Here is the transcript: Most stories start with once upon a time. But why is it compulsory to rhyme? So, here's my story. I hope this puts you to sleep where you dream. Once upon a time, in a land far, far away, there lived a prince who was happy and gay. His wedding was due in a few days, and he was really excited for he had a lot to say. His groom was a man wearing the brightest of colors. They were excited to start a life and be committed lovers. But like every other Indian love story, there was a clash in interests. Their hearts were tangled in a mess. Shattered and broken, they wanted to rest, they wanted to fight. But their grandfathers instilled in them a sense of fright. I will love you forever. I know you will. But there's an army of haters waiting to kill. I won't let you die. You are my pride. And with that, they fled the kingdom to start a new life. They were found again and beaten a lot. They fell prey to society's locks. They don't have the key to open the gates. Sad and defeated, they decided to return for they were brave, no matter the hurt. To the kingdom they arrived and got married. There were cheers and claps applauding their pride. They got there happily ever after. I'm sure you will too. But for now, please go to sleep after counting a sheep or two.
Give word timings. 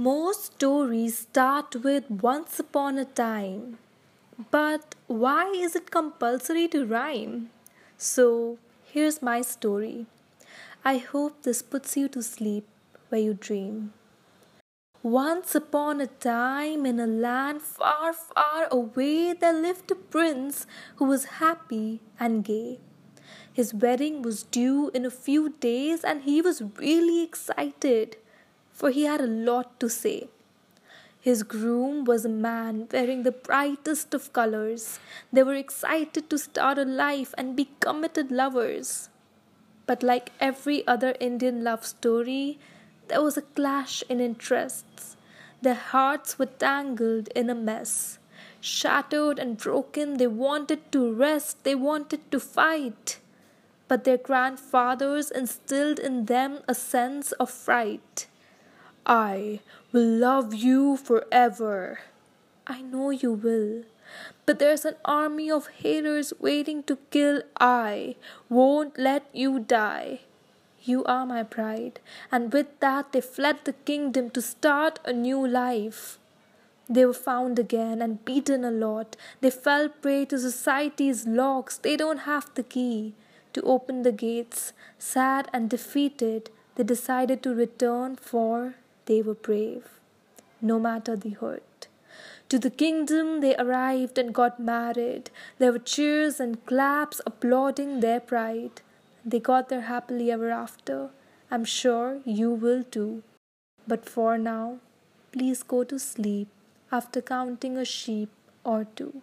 Most 0.00 0.54
stories 0.54 1.18
start 1.18 1.74
with 1.82 2.08
once 2.08 2.60
upon 2.60 2.98
a 2.98 3.04
time. 3.04 3.78
But 4.52 4.94
why 5.08 5.50
is 5.50 5.74
it 5.74 5.90
compulsory 5.90 6.68
to 6.68 6.86
rhyme? 6.86 7.50
So, 7.96 8.58
here's 8.84 9.20
my 9.20 9.42
story. 9.42 10.06
I 10.84 10.98
hope 10.98 11.42
this 11.42 11.62
puts 11.62 11.96
you 11.96 12.06
to 12.10 12.22
sleep 12.22 12.64
where 13.08 13.20
you 13.20 13.34
dream. 13.34 13.92
Once 15.02 15.56
upon 15.56 16.00
a 16.00 16.06
time, 16.06 16.86
in 16.86 17.00
a 17.00 17.06
land 17.08 17.62
far, 17.62 18.12
far 18.12 18.68
away, 18.70 19.32
there 19.32 19.52
lived 19.52 19.90
a 19.90 19.96
prince 19.96 20.64
who 20.96 21.06
was 21.06 21.40
happy 21.42 22.00
and 22.20 22.44
gay. 22.44 22.78
His 23.52 23.74
wedding 23.74 24.22
was 24.22 24.44
due 24.44 24.92
in 24.94 25.04
a 25.04 25.10
few 25.10 25.54
days, 25.58 26.04
and 26.04 26.22
he 26.22 26.40
was 26.40 26.62
really 26.78 27.24
excited 27.24 28.16
for 28.78 28.90
he 28.90 29.02
had 29.02 29.20
a 29.20 29.26
lot 29.50 29.80
to 29.80 29.88
say. 29.90 30.28
His 31.20 31.42
groom 31.42 32.04
was 32.04 32.24
a 32.24 32.28
man 32.28 32.86
wearing 32.92 33.24
the 33.24 33.32
brightest 33.32 34.14
of 34.14 34.32
colors. 34.32 35.00
They 35.32 35.42
were 35.42 35.56
excited 35.56 36.30
to 36.30 36.38
start 36.38 36.78
a 36.78 36.84
life 36.84 37.34
and 37.36 37.56
be 37.56 37.70
committed 37.80 38.30
lovers. 38.30 39.08
But 39.86 40.04
like 40.04 40.30
every 40.38 40.86
other 40.86 41.16
Indian 41.18 41.64
love 41.64 41.84
story, 41.84 42.60
there 43.08 43.20
was 43.20 43.36
a 43.36 43.42
clash 43.42 44.04
in 44.08 44.20
interests. 44.20 45.16
Their 45.60 45.74
hearts 45.74 46.38
were 46.38 46.46
tangled 46.46 47.28
in 47.34 47.50
a 47.50 47.56
mess. 47.56 48.20
Shattered 48.60 49.40
and 49.40 49.58
broken, 49.58 50.18
they 50.18 50.28
wanted 50.28 50.92
to 50.92 51.12
rest, 51.12 51.64
they 51.64 51.74
wanted 51.74 52.30
to 52.30 52.38
fight. 52.38 53.18
But 53.88 54.04
their 54.04 54.18
grandfathers 54.18 55.32
instilled 55.32 55.98
in 55.98 56.26
them 56.26 56.60
a 56.68 56.76
sense 56.76 57.32
of 57.32 57.50
fright. 57.50 58.27
I 59.08 59.60
will 59.90 60.06
love 60.06 60.52
you 60.52 60.98
forever. 60.98 62.00
I 62.66 62.82
know 62.82 63.08
you 63.08 63.32
will. 63.32 63.84
But 64.44 64.58
there's 64.58 64.84
an 64.84 64.96
army 65.02 65.50
of 65.50 65.68
haters 65.68 66.34
waiting 66.38 66.82
to 66.84 66.98
kill. 67.10 67.40
I 67.58 68.16
won't 68.50 68.98
let 68.98 69.24
you 69.32 69.60
die. 69.60 70.20
You 70.82 71.04
are 71.04 71.24
my 71.24 71.42
pride. 71.42 72.00
And 72.30 72.52
with 72.52 72.80
that, 72.80 73.12
they 73.12 73.22
fled 73.22 73.64
the 73.64 73.72
kingdom 73.72 74.28
to 74.30 74.42
start 74.42 74.98
a 75.06 75.12
new 75.14 75.46
life. 75.46 76.18
They 76.86 77.06
were 77.06 77.14
found 77.14 77.58
again 77.58 78.02
and 78.02 78.22
beaten 78.26 78.62
a 78.62 78.70
lot. 78.70 79.16
They 79.40 79.50
fell 79.50 79.88
prey 79.88 80.26
to 80.26 80.38
society's 80.38 81.26
locks. 81.26 81.78
They 81.78 81.96
don't 81.96 82.28
have 82.28 82.50
the 82.54 82.62
key 82.62 83.14
to 83.54 83.62
open 83.62 84.02
the 84.02 84.12
gates. 84.12 84.74
Sad 84.98 85.48
and 85.52 85.70
defeated, 85.70 86.50
they 86.76 86.84
decided 86.84 87.42
to 87.42 87.54
return 87.54 88.16
for 88.16 88.74
they 89.08 89.20
were 89.22 89.34
brave, 89.48 89.84
no 90.60 90.78
matter 90.78 91.16
the 91.16 91.34
hurt. 91.42 91.88
To 92.50 92.58
the 92.58 92.70
kingdom 92.70 93.40
they 93.42 93.54
arrived 93.56 94.16
and 94.16 94.34
got 94.34 94.58
married. 94.58 95.30
There 95.58 95.72
were 95.72 95.86
cheers 95.94 96.40
and 96.40 96.64
claps 96.64 97.20
applauding 97.26 98.00
their 98.00 98.20
pride. 98.20 98.80
They 99.24 99.40
got 99.40 99.68
there 99.68 99.82
happily 99.82 100.30
ever 100.30 100.50
after. 100.50 101.10
I'm 101.50 101.64
sure 101.64 102.20
you 102.24 102.50
will 102.50 102.82
too. 102.84 103.22
But 103.86 104.08
for 104.08 104.38
now, 104.38 104.78
please 105.32 105.62
go 105.62 105.84
to 105.84 105.98
sleep 105.98 106.48
after 106.90 107.20
counting 107.20 107.76
a 107.76 107.84
sheep 107.84 108.30
or 108.64 108.86
two. 108.96 109.22